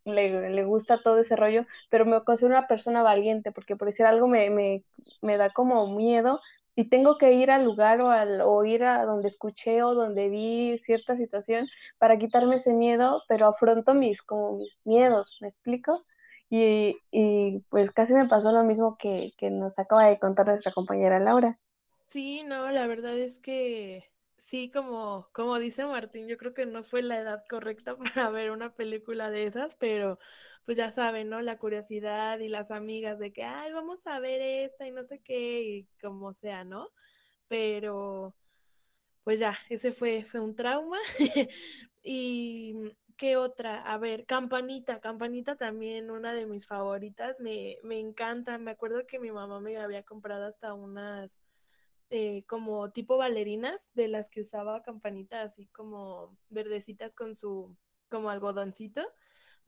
le, 0.06 0.50
le 0.50 0.64
gusta 0.66 1.02
todo 1.04 1.20
ese 1.20 1.36
rollo, 1.36 1.66
pero 1.90 2.06
me 2.06 2.24
considero 2.24 2.58
una 2.58 2.68
persona 2.68 3.04
valiente 3.04 3.52
porque 3.52 3.76
por 3.76 3.88
decir 3.88 4.06
algo 4.06 4.28
me, 4.28 4.50
me, 4.50 4.84
me 5.22 5.38
da 5.38 5.52
como 5.52 5.96
miedo 5.96 6.40
y 6.80 6.90
tengo 6.90 7.18
que 7.18 7.34
ir 7.34 7.52
al 7.52 7.66
lugar 7.66 8.02
o, 8.02 8.10
al, 8.12 8.42
o 8.42 8.64
ir 8.66 8.84
a 8.86 9.06
donde 9.06 9.28
escuché 9.28 9.84
o 9.84 9.94
donde 9.96 10.30
vi 10.30 10.78
cierta 10.82 11.16
situación 11.16 11.68
para 11.98 12.18
quitarme 12.18 12.56
ese 12.56 12.74
miedo, 12.74 13.24
pero 13.28 13.48
afronto 13.48 13.94
mis, 13.94 14.22
como 14.24 14.58
mis 14.58 14.80
miedos, 14.86 15.38
¿me 15.42 15.50
explico? 15.50 16.06
Y, 16.50 16.98
y 17.12 17.60
pues 17.70 17.92
casi 17.92 18.14
me 18.14 18.28
pasó 18.28 18.52
lo 18.54 18.64
mismo 18.64 18.98
que, 18.98 19.34
que 19.38 19.50
nos 19.52 19.78
acaba 19.80 20.06
de 20.08 20.20
contar 20.20 20.48
nuestra 20.48 20.72
compañera 20.74 21.20
Laura. 21.20 21.60
Sí, 22.08 22.44
no, 22.44 22.70
la 22.72 22.88
verdad 22.88 23.18
es 23.18 23.40
que 23.40 24.09
sí, 24.50 24.70
como, 24.70 25.30
como 25.34 25.60
dice 25.60 25.86
Martín, 25.86 26.28
yo 26.28 26.38
creo 26.38 26.54
que 26.54 26.66
no 26.66 26.84
fue 26.84 27.02
la 27.04 27.20
edad 27.20 27.44
correcta 27.50 27.96
para 28.28 28.30
ver 28.30 28.52
una 28.52 28.74
película 28.76 29.30
de 29.30 29.46
esas, 29.46 29.76
pero 29.76 30.20
pues 30.66 30.78
ya 30.78 30.92
saben, 30.92 31.30
¿no? 31.30 31.42
La 31.42 31.58
curiosidad 31.58 32.40
y 32.40 32.48
las 32.50 32.72
amigas 32.72 33.20
de 33.20 33.32
que, 33.34 33.44
ay, 33.44 33.72
vamos 33.74 34.00
a 34.06 34.20
ver 34.20 34.42
esta 34.42 34.88
y 34.88 34.92
no 34.92 35.04
sé 35.04 35.20
qué, 35.22 35.62
y 35.64 35.88
como 36.02 36.34
sea, 36.34 36.64
¿no? 36.64 36.90
Pero, 37.50 38.36
pues 39.24 39.40
ya, 39.40 39.58
ese 39.70 39.92
fue, 39.92 40.24
fue 40.26 40.40
un 40.42 40.56
trauma. 40.56 40.98
y, 42.04 42.76
¿qué 43.18 43.38
otra? 43.38 43.82
A 43.84 43.98
ver, 43.98 44.26
Campanita, 44.26 45.00
Campanita 45.02 45.56
también, 45.58 46.12
una 46.12 46.34
de 46.34 46.46
mis 46.48 46.68
favoritas, 46.68 47.38
me, 47.40 47.78
me 47.84 48.00
encanta. 48.00 48.58
Me 48.58 48.72
acuerdo 48.72 49.06
que 49.08 49.20
mi 49.20 49.32
mamá 49.32 49.60
me 49.62 49.78
había 49.78 50.04
comprado 50.04 50.46
hasta 50.48 50.74
unas 50.74 51.40
eh, 52.10 52.44
como 52.46 52.92
tipo 52.92 53.18
bailarinas 53.18 53.90
de 53.94 54.08
las 54.08 54.30
que 54.30 54.42
usaba 54.42 54.82
Campanita, 54.82 55.42
así 55.42 55.68
como 55.68 56.38
verdecitas 56.50 57.14
con 57.14 57.36
su 57.36 57.76
como 58.10 58.30
algodoncito 58.30 59.02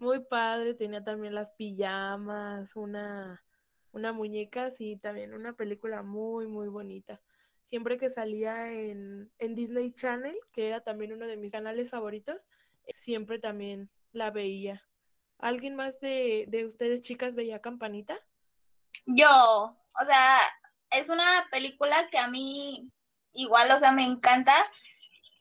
muy 0.02 0.20
padre, 0.20 0.74
tenía 0.74 1.04
también 1.04 1.36
las 1.36 1.52
pijamas, 1.52 2.76
una, 2.76 3.46
una 3.92 4.12
muñeca, 4.12 4.70
y 4.80 4.98
también 4.98 5.34
una 5.34 5.54
película 5.54 6.02
muy, 6.02 6.48
muy 6.48 6.68
bonita. 6.70 7.22
Siempre 7.66 8.00
que 8.00 8.10
salía 8.10 8.74
en, 8.74 9.32
en 9.38 9.56
Disney 9.56 9.94
Channel, 9.94 10.36
que 10.52 10.68
era 10.68 10.82
también 10.82 11.14
uno 11.14 11.28
de 11.28 11.38
mis 11.38 11.52
canales 11.52 11.92
favoritos, 11.92 12.48
siempre 12.96 13.38
también 13.38 13.92
la 14.12 14.32
veía. 14.32 14.84
¿Alguien 15.38 15.76
más 15.76 16.00
de, 16.00 16.46
de 16.48 16.66
ustedes, 16.66 17.02
chicas, 17.02 17.36
veía 17.36 17.62
Campanita? 17.62 18.18
Yo, 19.06 19.28
o 19.30 20.06
sea, 20.06 20.40
es 20.92 21.10
una 21.10 21.48
película 21.52 22.10
que 22.10 22.18
a 22.18 22.28
mí 22.28 22.92
igual, 23.34 23.72
o 23.72 23.80
sea, 23.80 23.92
me 23.92 24.04
encanta. 24.04 24.54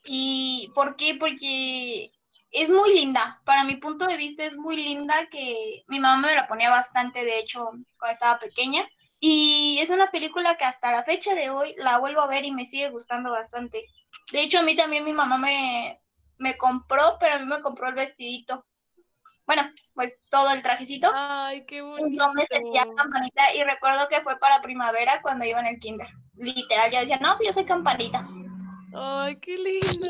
¿Y 0.05 0.71
por 0.75 0.97
qué? 0.97 1.17
Porque 1.19 2.13
es 2.51 2.71
muy 2.71 2.95
linda. 2.95 3.43
Para 3.45 3.65
mi 3.65 3.77
punto 3.77 4.07
de 4.07 4.17
vista 4.17 4.45
es 4.45 4.57
muy 4.57 4.77
linda 4.77 5.29
que 5.31 5.85
mi 5.89 6.01
mamá 6.01 6.29
me 6.29 6.35
la 6.35 6.49
ponía 6.49 6.71
bastante, 6.71 7.25
de 7.25 7.39
hecho, 7.39 7.71
cuando 7.99 8.13
estaba 8.13 8.39
pequeña. 8.39 8.89
Y 9.21 9.79
es 9.81 9.91
una 9.91 10.11
película 10.11 10.57
que 10.57 10.65
hasta 10.65 10.93
la 10.93 11.05
fecha 11.05 11.35
de 11.35 11.51
hoy 11.51 11.75
la 11.77 11.99
vuelvo 11.99 12.23
a 12.23 12.27
ver 12.27 12.45
y 12.45 12.53
me 12.53 12.65
sigue 12.65 12.91
gustando 12.91 13.31
bastante. 13.31 13.85
De 14.33 14.43
hecho, 14.43 14.61
a 14.61 14.63
mí 14.63 14.77
también 14.77 15.05
mi 15.05 15.13
mamá 15.13 15.37
me, 15.39 16.01
me 16.39 16.57
compró, 16.57 17.19
pero 17.21 17.35
a 17.35 17.39
mí 17.39 17.47
me 17.47 17.61
compró 17.61 17.89
el 17.89 17.95
vestidito. 17.95 18.65
Bueno, 19.51 19.63
pues 19.97 20.17
todo 20.31 20.53
el 20.53 20.63
trajecito. 20.63 21.11
Ay, 21.13 21.65
qué 21.67 21.83
bonito. 21.83 22.25
Yo 22.25 22.33
me 22.35 22.47
sentía 22.47 22.87
campanita 22.97 23.53
y 23.53 23.65
recuerdo 23.65 24.07
que 24.09 24.21
fue 24.21 24.39
para 24.39 24.63
primavera 24.63 25.21
cuando 25.23 25.45
iba 25.45 25.59
en 25.59 25.67
el 25.67 25.81
kinder. 25.81 26.07
Literal, 26.37 26.93
yo 26.93 27.01
decía, 27.01 27.19
no, 27.19 27.37
yo 27.45 27.53
soy 27.53 27.65
campanita. 27.65 28.29
Ay, 28.95 29.41
qué 29.41 29.59
lindo. 29.59 30.09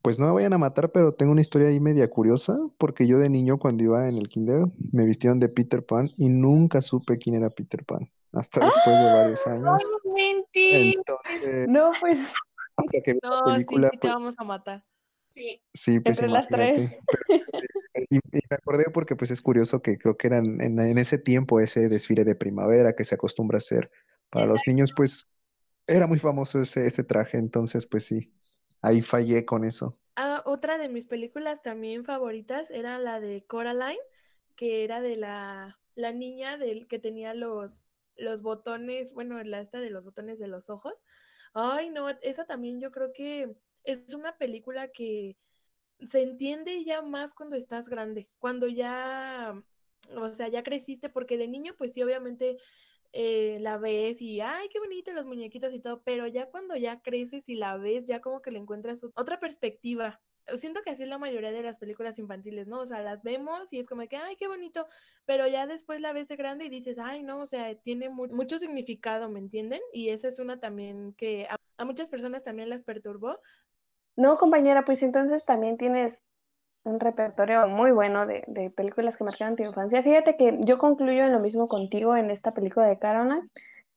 Pues 0.00 0.18
no 0.18 0.28
me 0.28 0.32
vayan 0.32 0.54
a 0.54 0.58
matar, 0.58 0.90
pero 0.90 1.12
tengo 1.12 1.32
una 1.32 1.42
historia 1.42 1.68
ahí 1.68 1.80
media 1.80 2.08
curiosa, 2.08 2.56
porque 2.78 3.06
yo 3.06 3.18
de 3.18 3.28
niño 3.28 3.58
cuando 3.58 3.84
iba 3.84 4.08
en 4.08 4.16
el 4.16 4.30
kinder 4.30 4.64
me 4.90 5.04
vistieron 5.04 5.38
de 5.38 5.50
Peter 5.50 5.84
Pan 5.84 6.10
y 6.16 6.30
nunca 6.30 6.80
supe 6.80 7.18
quién 7.18 7.34
era 7.34 7.50
Peter 7.50 7.84
Pan, 7.84 8.10
hasta 8.32 8.64
después 8.64 8.98
de 8.98 9.04
varios 9.04 9.46
años. 9.48 9.82
Entonces, 10.54 11.68
no, 11.68 11.92
pues. 12.00 12.20
Hasta 12.78 13.00
que 13.04 13.18
no, 13.22 13.44
película, 13.44 13.88
sí, 13.88 13.90
sí, 13.92 13.98
te 13.98 14.08
pues 14.08 14.14
vamos 14.14 14.34
a 14.38 14.44
matar. 14.44 14.82
Sí. 15.36 15.62
Sí, 15.74 16.00
pues 16.00 16.18
Entre 16.18 16.32
las 16.32 16.48
tres. 16.48 16.90
y, 17.94 18.16
y, 18.16 18.20
me 18.32 18.56
acordé 18.56 18.84
porque 18.90 19.16
pues 19.16 19.30
es 19.30 19.42
curioso 19.42 19.82
que 19.82 19.98
creo 19.98 20.16
que 20.16 20.28
eran 20.28 20.62
en, 20.62 20.80
en, 20.80 20.96
ese 20.96 21.18
tiempo 21.18 21.60
ese 21.60 21.90
desfile 21.90 22.24
de 22.24 22.34
primavera 22.34 22.94
que 22.94 23.04
se 23.04 23.16
acostumbra 23.16 23.56
a 23.56 23.58
hacer 23.58 23.90
para 24.30 24.46
Exacto. 24.46 24.52
los 24.52 24.62
niños, 24.66 24.92
pues 24.96 25.28
era 25.86 26.06
muy 26.06 26.18
famoso 26.18 26.62
ese, 26.62 26.86
ese 26.86 27.04
traje, 27.04 27.36
entonces 27.36 27.86
pues 27.86 28.06
sí, 28.06 28.32
ahí 28.80 29.02
fallé 29.02 29.44
con 29.44 29.64
eso. 29.64 30.00
Ah, 30.16 30.42
otra 30.46 30.78
de 30.78 30.88
mis 30.88 31.04
películas 31.04 31.60
también 31.60 32.06
favoritas 32.06 32.70
era 32.70 32.98
la 32.98 33.20
de 33.20 33.44
Coraline, 33.44 34.00
que 34.56 34.84
era 34.84 35.02
de 35.02 35.16
la, 35.16 35.78
la 35.94 36.12
niña 36.12 36.56
del 36.56 36.88
que 36.88 36.98
tenía 36.98 37.34
los, 37.34 37.84
los 38.16 38.40
botones, 38.40 39.12
bueno, 39.12 39.42
la 39.44 39.60
esta 39.60 39.80
de 39.80 39.90
los 39.90 40.02
botones 40.02 40.38
de 40.38 40.48
los 40.48 40.70
ojos. 40.70 40.94
Ay, 41.52 41.90
no, 41.90 42.08
esa 42.08 42.46
también 42.46 42.80
yo 42.80 42.90
creo 42.90 43.12
que 43.12 43.54
es 43.86 44.14
una 44.14 44.36
película 44.36 44.88
que 44.88 45.36
se 46.00 46.22
entiende 46.22 46.84
ya 46.84 47.02
más 47.02 47.34
cuando 47.34 47.56
estás 47.56 47.88
grande, 47.88 48.28
cuando 48.38 48.66
ya, 48.68 49.54
o 50.14 50.32
sea, 50.32 50.48
ya 50.48 50.62
creciste, 50.62 51.08
porque 51.08 51.38
de 51.38 51.48
niño, 51.48 51.74
pues 51.78 51.92
sí, 51.94 52.02
obviamente 52.02 52.58
eh, 53.12 53.58
la 53.60 53.78
ves 53.78 54.20
y, 54.20 54.40
ay, 54.40 54.68
qué 54.68 54.78
bonito 54.78 55.12
los 55.12 55.24
muñequitos 55.26 55.72
y 55.72 55.80
todo, 55.80 56.02
pero 56.02 56.26
ya 56.26 56.46
cuando 56.50 56.76
ya 56.76 57.00
creces 57.00 57.48
y 57.48 57.54
la 57.56 57.76
ves, 57.78 58.04
ya 58.04 58.20
como 58.20 58.42
que 58.42 58.50
le 58.50 58.58
encuentras 58.58 59.02
otra 59.14 59.40
perspectiva. 59.40 60.20
Siento 60.54 60.82
que 60.82 60.90
así 60.90 61.02
es 61.02 61.08
la 61.08 61.18
mayoría 61.18 61.50
de 61.50 61.62
las 61.62 61.78
películas 61.78 62.18
infantiles, 62.20 62.68
¿no? 62.68 62.80
O 62.80 62.86
sea, 62.86 63.00
las 63.02 63.22
vemos 63.24 63.72
y 63.72 63.80
es 63.80 63.86
como 63.86 64.06
que, 64.06 64.16
ay, 64.16 64.36
qué 64.36 64.46
bonito, 64.46 64.86
pero 65.24 65.48
ya 65.48 65.66
después 65.66 66.00
la 66.00 66.12
ves 66.12 66.28
de 66.28 66.36
grande 66.36 66.66
y 66.66 66.68
dices, 66.68 66.98
ay, 66.98 67.24
no, 67.24 67.40
o 67.40 67.46
sea, 67.46 67.74
tiene 67.74 68.10
mu 68.10 68.28
mucho 68.28 68.58
significado, 68.58 69.28
¿me 69.28 69.40
entienden? 69.40 69.80
Y 69.92 70.10
esa 70.10 70.28
es 70.28 70.38
una 70.38 70.60
también 70.60 71.14
que 71.14 71.46
a, 71.50 71.56
a 71.78 71.84
muchas 71.84 72.08
personas 72.08 72.44
también 72.44 72.68
las 72.68 72.84
perturbó. 72.84 73.40
No, 74.16 74.38
compañera, 74.38 74.84
pues 74.84 75.02
entonces 75.02 75.44
también 75.44 75.76
tienes 75.76 76.18
un 76.84 77.00
repertorio 77.00 77.68
muy 77.68 77.90
bueno 77.90 78.26
de, 78.26 78.44
de, 78.46 78.70
películas 78.70 79.16
que 79.16 79.24
marcaron 79.24 79.56
tu 79.56 79.64
infancia. 79.64 80.02
Fíjate 80.02 80.36
que 80.36 80.58
yo 80.64 80.78
concluyo 80.78 81.24
en 81.24 81.32
lo 81.32 81.40
mismo 81.40 81.66
contigo 81.66 82.16
en 82.16 82.30
esta 82.30 82.54
película 82.54 82.86
de 82.86 82.98
Caroline, 82.98 83.48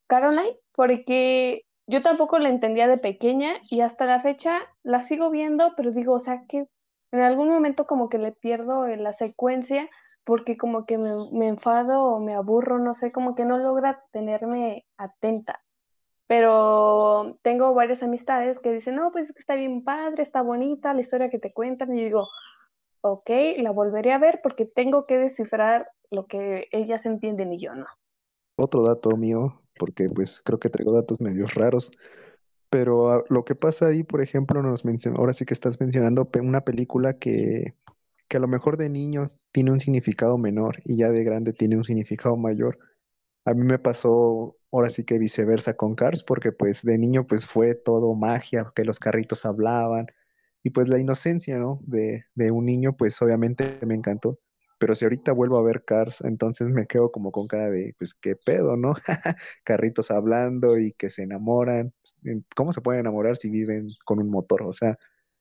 Caroline, 0.07 0.57
porque 0.73 1.63
yo 1.87 2.01
tampoco 2.01 2.39
la 2.39 2.49
entendía 2.49 2.87
de 2.87 2.97
pequeña 2.97 3.53
y 3.69 3.81
hasta 3.81 4.05
la 4.05 4.19
fecha 4.19 4.59
la 4.83 5.01
sigo 5.01 5.29
viendo, 5.29 5.73
pero 5.77 5.91
digo, 5.91 6.13
o 6.13 6.19
sea, 6.19 6.43
que 6.47 6.67
en 7.11 7.21
algún 7.21 7.49
momento 7.49 7.85
como 7.85 8.09
que 8.09 8.17
le 8.17 8.31
pierdo 8.31 8.87
la 8.87 9.13
secuencia 9.13 9.89
porque 10.23 10.57
como 10.57 10.85
que 10.85 10.97
me, 10.97 11.11
me 11.31 11.47
enfado 11.47 12.03
o 12.03 12.19
me 12.19 12.35
aburro, 12.35 12.79
no 12.79 12.93
sé, 12.93 13.11
como 13.11 13.35
que 13.35 13.45
no 13.45 13.57
logra 13.57 14.03
tenerme 14.11 14.85
atenta 14.97 15.61
pero 16.29 17.39
tengo 17.41 17.73
varias 17.73 18.03
amistades 18.03 18.59
que 18.59 18.71
dicen, 18.71 18.93
no, 18.93 19.11
pues 19.11 19.31
está 19.31 19.55
bien 19.55 19.83
padre, 19.83 20.21
está 20.21 20.43
bonita 20.43 20.93
la 20.93 21.01
historia 21.01 21.31
que 21.31 21.39
te 21.39 21.51
cuentan, 21.51 21.91
y 21.91 22.01
yo 22.01 22.05
digo, 22.05 22.29
ok, 23.01 23.31
la 23.57 23.71
volveré 23.71 24.11
a 24.11 24.19
ver 24.19 24.39
porque 24.43 24.65
tengo 24.65 25.07
que 25.07 25.17
descifrar 25.17 25.89
lo 26.11 26.27
que 26.27 26.67
ellas 26.71 27.07
entienden 27.07 27.51
y 27.53 27.57
yo 27.57 27.73
no. 27.73 27.87
Otro 28.57 28.83
dato 28.83 29.17
mío, 29.17 29.59
porque 29.79 30.07
pues 30.07 30.43
creo 30.45 30.59
que 30.59 30.69
traigo 30.69 30.93
datos 30.93 31.19
medios 31.19 31.55
raros, 31.55 31.91
pero 32.69 33.21
uh, 33.21 33.23
lo 33.29 33.43
que 33.43 33.55
pasa 33.55 33.87
ahí, 33.87 34.03
por 34.03 34.21
ejemplo, 34.21 34.61
nos 34.61 34.83
ahora 35.17 35.33
sí 35.33 35.45
que 35.45 35.55
estás 35.55 35.79
mencionando 35.79 36.29
una 36.43 36.61
película 36.61 37.17
que, 37.17 37.73
que 38.27 38.37
a 38.37 38.39
lo 38.39 38.47
mejor 38.47 38.77
de 38.77 38.91
niño 38.91 39.31
tiene 39.51 39.71
un 39.71 39.79
significado 39.79 40.37
menor 40.37 40.77
y 40.85 40.95
ya 40.95 41.09
de 41.09 41.23
grande 41.23 41.53
tiene 41.53 41.75
un 41.75 41.85
significado 41.85 42.37
mayor. 42.37 42.77
A 43.45 43.55
mí 43.55 43.63
me 43.63 43.79
pasó 43.79 44.58
ahora 44.71 44.89
sí 44.89 45.03
que 45.05 45.19
viceversa 45.19 45.75
con 45.75 45.95
Cars, 45.95 46.23
porque 46.23 46.51
pues 46.51 46.83
de 46.83 46.97
niño 46.97 47.27
pues 47.27 47.45
fue 47.45 47.75
todo 47.75 48.13
magia, 48.15 48.71
que 48.75 48.85
los 48.85 48.99
carritos 48.99 49.45
hablaban, 49.45 50.07
y 50.63 50.71
pues 50.71 50.89
la 50.89 50.99
inocencia, 50.99 51.57
¿no? 51.57 51.79
De, 51.83 52.25
de 52.35 52.51
un 52.51 52.65
niño, 52.65 52.95
pues 52.97 53.21
obviamente 53.21 53.79
me 53.85 53.95
encantó. 53.95 54.39
Pero 54.79 54.95
si 54.95 55.05
ahorita 55.05 55.33
vuelvo 55.33 55.57
a 55.57 55.63
ver 55.63 55.83
Cars, 55.85 56.21
entonces 56.21 56.69
me 56.69 56.85
quedo 56.87 57.11
como 57.11 57.31
con 57.31 57.47
cara 57.47 57.69
de, 57.69 57.95
pues, 57.97 58.13
qué 58.13 58.35
pedo, 58.35 58.77
¿no? 58.77 58.93
Carritos 59.63 60.11
hablando 60.11 60.77
y 60.77 60.93
que 60.93 61.09
se 61.09 61.23
enamoran. 61.23 61.93
¿Cómo 62.55 62.71
se 62.73 62.81
pueden 62.81 63.01
enamorar 63.01 63.37
si 63.37 63.49
viven 63.49 63.87
con 64.05 64.19
un 64.19 64.29
motor? 64.29 64.63
O 64.63 64.71
sea, 64.73 64.97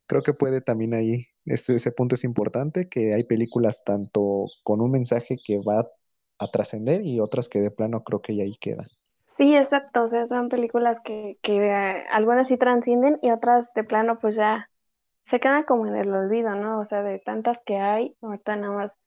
creo 0.07 0.23
que 0.23 0.35
puede 0.35 0.61
también 0.61 0.95
ahí, 0.95 1.27
ese, 1.45 1.77
ese 1.77 1.93
punto 1.93 2.15
es 2.17 2.25
importante, 2.25 2.89
que 2.89 3.15
hay 3.15 3.25
películas 3.25 3.85
tanto 3.85 4.45
con 4.65 4.81
un 4.81 4.91
mensaje 4.91 5.37
que 5.45 5.59
va 5.59 5.89
a 6.39 6.51
trascender 6.51 7.03
y 7.07 7.21
otras 7.21 7.49
que 7.49 7.61
de 7.61 7.71
plano 7.71 8.05
creo 8.05 8.23
que 8.23 8.37
ya 8.37 8.45
ahí 8.45 8.57
quedan. 8.61 8.87
Sí, 9.29 9.57
exacto, 9.57 10.05
o 10.05 10.09
sea, 10.09 10.27
son 10.27 10.51
películas 10.51 11.01
que, 11.01 11.39
que 11.43 11.59
eh, 11.69 12.07
algunas 12.11 12.49
sí 12.49 12.59
transcienden 12.59 13.19
y 13.23 13.31
otras 13.31 13.73
de 13.75 13.85
plano 13.85 14.19
pues 14.21 14.37
ya 14.37 14.71
se 15.25 15.41
quedan 15.41 15.65
como 15.65 15.87
en 15.87 15.97
el 15.97 16.13
olvido, 16.15 16.55
¿no? 16.57 16.81
O 16.81 16.85
sea, 16.87 17.03
de 17.03 17.21
tantas 17.21 17.61
que 17.67 17.79
hay, 17.79 18.17
ahorita 18.23 18.57
nada 18.57 18.75
más 18.75 18.99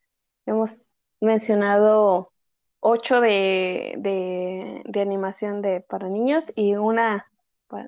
hemos 0.47 0.95
mencionado 1.21 2.33
ocho 2.81 3.21
de, 3.21 3.95
de, 3.99 4.83
de 4.85 5.01
animación 5.01 5.61
de, 5.63 5.81
para 5.81 6.09
niños 6.09 6.51
y 6.55 6.75
una 6.75 7.27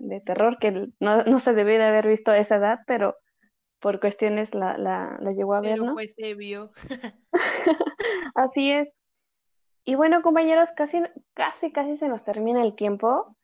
de 0.01 0.21
terror 0.21 0.59
que 0.59 0.71
no, 0.99 1.23
no 1.25 1.39
se 1.39 1.53
de 1.53 1.83
haber 1.83 2.07
visto 2.07 2.31
a 2.31 2.39
esa 2.39 2.57
edad, 2.57 2.79
pero 2.87 3.17
por 3.81 3.99
cuestiones 4.01 4.55
la, 4.55 4.77
la, 4.77 5.17
la 5.21 5.31
llegó 5.31 5.55
a 5.55 5.61
ver, 5.61 5.79
Pero 5.79 5.83
¿no? 5.83 6.03
pues 6.03 6.13
se 6.15 6.35
vio. 6.35 6.71
Así 8.35 8.71
es. 8.71 8.89
Y 9.85 9.95
bueno, 9.95 10.21
compañeros, 10.21 10.71
casi, 10.71 11.01
casi, 11.33 11.71
casi 11.71 11.95
se 11.95 12.07
nos 12.07 12.23
termina 12.23 12.61
el 12.63 12.75
tiempo. 12.75 13.35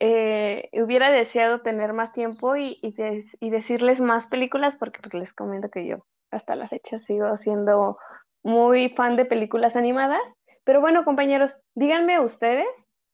Eh, 0.00 0.70
hubiera 0.74 1.10
deseado 1.10 1.60
tener 1.62 1.92
más 1.92 2.12
tiempo 2.12 2.56
y, 2.56 2.78
y, 2.82 2.92
de- 2.92 3.26
y 3.40 3.50
decirles 3.50 4.00
más 4.00 4.26
películas 4.26 4.76
porque 4.76 5.00
pues, 5.00 5.14
les 5.14 5.32
comento 5.32 5.70
que 5.70 5.86
yo 5.86 6.06
hasta 6.30 6.56
la 6.56 6.68
fecha 6.68 6.98
sigo 6.98 7.36
siendo 7.36 7.98
muy 8.42 8.88
fan 8.90 9.16
de 9.16 9.24
películas 9.24 9.76
animadas. 9.76 10.22
Pero 10.64 10.80
bueno, 10.80 11.04
compañeros, 11.04 11.56
díganme 11.74 12.20
ustedes, 12.20 12.66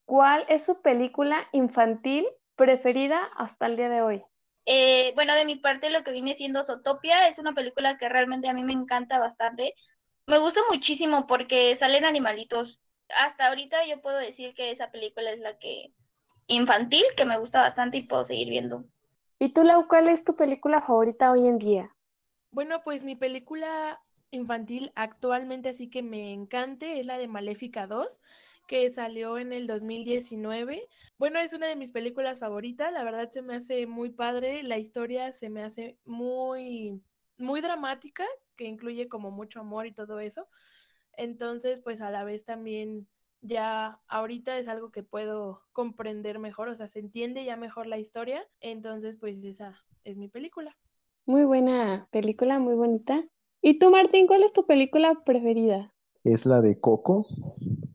¿cuál 0.06 0.44
es 0.48 0.64
su 0.64 0.80
película 0.80 1.46
infantil 1.52 2.26
preferida 2.56 3.20
hasta 3.36 3.66
el 3.66 3.76
día 3.76 3.88
de 3.88 4.02
hoy? 4.02 4.24
Eh, 4.66 5.12
bueno, 5.14 5.34
de 5.34 5.44
mi 5.44 5.56
parte, 5.56 5.90
lo 5.90 6.04
que 6.04 6.12
viene 6.12 6.34
siendo 6.34 6.62
Zootopia 6.64 7.28
es 7.28 7.38
una 7.38 7.54
película 7.54 7.98
que 7.98 8.08
realmente 8.08 8.48
a 8.48 8.52
mí 8.54 8.62
me 8.64 8.72
encanta 8.72 9.18
bastante. 9.18 9.74
Me 10.26 10.38
gusta 10.38 10.60
muchísimo 10.70 11.26
porque 11.26 11.76
salen 11.76 12.04
animalitos. 12.04 12.80
Hasta 13.18 13.48
ahorita 13.48 13.86
yo 13.86 14.00
puedo 14.00 14.18
decir 14.18 14.54
que 14.54 14.70
esa 14.70 14.90
película 14.90 15.30
es 15.32 15.40
la 15.40 15.58
que 15.58 15.92
infantil, 16.46 17.04
que 17.16 17.24
me 17.24 17.38
gusta 17.38 17.60
bastante 17.62 17.98
y 17.98 18.02
puedo 18.02 18.24
seguir 18.24 18.48
viendo. 18.48 18.84
¿Y 19.38 19.50
tú, 19.50 19.64
Lau, 19.64 19.88
cuál 19.88 20.08
es 20.08 20.24
tu 20.24 20.36
película 20.36 20.82
favorita 20.82 21.30
hoy 21.32 21.46
en 21.46 21.58
día? 21.58 21.96
Bueno, 22.50 22.82
pues 22.82 23.04
mi 23.04 23.16
película 23.16 24.00
infantil 24.30 24.92
actualmente 24.94 25.70
así 25.70 25.88
que 25.88 26.02
me 26.02 26.32
encante 26.32 27.00
es 27.00 27.06
la 27.06 27.18
de 27.18 27.28
Maléfica 27.28 27.86
2, 27.86 28.20
que 28.66 28.90
salió 28.92 29.38
en 29.38 29.52
el 29.52 29.66
2019. 29.66 30.88
Bueno, 31.18 31.38
es 31.40 31.52
una 31.52 31.66
de 31.66 31.76
mis 31.76 31.90
películas 31.90 32.38
favoritas, 32.38 32.92
la 32.92 33.02
verdad 33.04 33.30
se 33.30 33.42
me 33.42 33.56
hace 33.56 33.86
muy 33.86 34.10
padre, 34.10 34.62
la 34.62 34.78
historia 34.78 35.32
se 35.32 35.50
me 35.50 35.62
hace 35.62 35.98
muy, 36.04 37.02
muy 37.36 37.60
dramática, 37.60 38.24
que 38.60 38.66
incluye 38.66 39.08
como 39.08 39.30
mucho 39.30 39.60
amor 39.60 39.86
y 39.86 39.92
todo 39.92 40.20
eso. 40.20 40.46
Entonces, 41.14 41.80
pues 41.80 42.02
a 42.02 42.10
la 42.10 42.24
vez 42.24 42.44
también 42.44 43.08
ya 43.40 44.02
ahorita 44.06 44.58
es 44.58 44.68
algo 44.68 44.90
que 44.90 45.02
puedo 45.02 45.62
comprender 45.72 46.38
mejor, 46.38 46.68
o 46.68 46.74
sea, 46.74 46.86
se 46.86 46.98
entiende 46.98 47.46
ya 47.46 47.56
mejor 47.56 47.86
la 47.86 47.98
historia, 47.98 48.46
entonces 48.60 49.16
pues 49.16 49.42
esa 49.42 49.82
es 50.04 50.18
mi 50.18 50.28
película. 50.28 50.76
Muy 51.24 51.44
buena 51.44 52.06
película, 52.10 52.58
muy 52.58 52.74
bonita. 52.74 53.24
¿Y 53.62 53.78
tú, 53.78 53.90
Martín, 53.90 54.26
cuál 54.26 54.42
es 54.42 54.52
tu 54.52 54.66
película 54.66 55.14
preferida? 55.24 55.94
Es 56.22 56.44
la 56.44 56.60
de 56.60 56.78
Coco, 56.78 57.24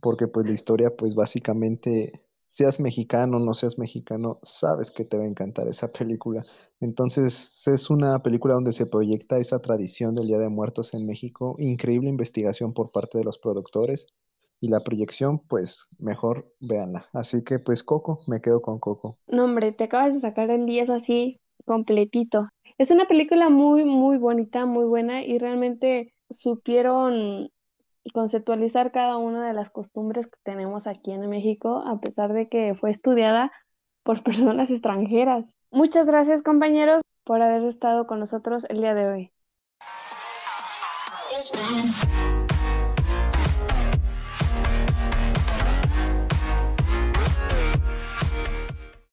porque 0.02 0.28
pues 0.28 0.48
la 0.48 0.54
historia 0.54 0.96
pues 0.96 1.14
básicamente, 1.14 2.25
seas 2.56 2.80
mexicano 2.80 3.36
o 3.36 3.40
no 3.42 3.54
seas 3.54 3.78
mexicano, 3.78 4.40
sabes 4.42 4.90
que 4.90 5.04
te 5.04 5.18
va 5.18 5.24
a 5.24 5.28
encantar 5.28 5.68
esa 5.68 5.92
película. 5.92 6.46
Entonces 6.80 7.68
es 7.68 7.90
una 7.90 8.24
película 8.24 8.54
donde 8.54 8.72
se 8.72 8.86
proyecta 8.86 9.38
esa 9.38 9.60
tradición 9.60 10.16
del 10.16 10.28
Día 10.28 10.38
de 10.38 10.48
Muertos 10.48 10.94
en 10.94 11.06
México, 11.06 11.56
increíble 11.58 12.08
investigación 12.08 12.74
por 12.74 12.92
parte 12.92 13.18
de 13.18 13.26
los 13.26 13.40
productores 13.40 14.08
y 14.62 14.70
la 14.70 14.80
proyección 14.80 15.40
pues 15.40 15.88
mejor 16.00 16.50
véanla. 16.62 17.10
Así 17.12 17.44
que 17.44 17.60
pues 17.60 17.84
Coco, 17.84 18.22
me 18.28 18.40
quedo 18.40 18.62
con 18.62 18.80
Coco. 18.80 19.18
No, 19.28 19.44
hombre, 19.44 19.74
te 19.74 19.84
acabas 19.84 20.14
de 20.14 20.22
sacar 20.22 20.50
el 20.50 20.66
10 20.66 20.90
así 20.92 21.42
completito. 21.66 22.48
Es 22.78 22.90
una 22.90 23.06
película 23.06 23.50
muy, 23.50 23.84
muy 23.84 24.18
bonita, 24.18 24.66
muy 24.66 24.86
buena 24.86 25.26
y 25.26 25.40
realmente 25.40 26.14
supieron 26.30 27.50
conceptualizar 28.14 28.92
cada 28.92 29.18
una 29.18 29.48
de 29.48 29.54
las 29.54 29.70
costumbres 29.70 30.28
que 30.28 30.38
tenemos 30.44 30.88
aquí 30.88 31.12
en 31.12 31.30
México, 31.30 31.84
a 31.86 32.00
pesar 32.00 32.34
de 32.34 32.48
que 32.48 32.76
fue 32.76 32.90
estudiada 32.90 33.52
por 34.04 34.24
personas 34.24 34.70
extranjeras. 34.72 35.56
Muchas 35.72 36.06
gracias, 36.06 36.42
compañeros, 36.42 37.02
por 37.24 37.42
haber 37.42 37.64
estado 37.64 38.08
con 38.08 38.20
nosotros 38.20 38.66
el 38.70 38.78
día 38.78 38.94
de 38.94 39.08
hoy. 39.08 39.32